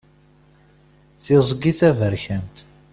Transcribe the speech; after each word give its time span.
Tiẓgi 1.23 1.71
taberkant. 1.79 2.55